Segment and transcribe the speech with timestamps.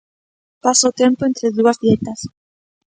[0.63, 2.19] Paso o tempo entre dúas dietas.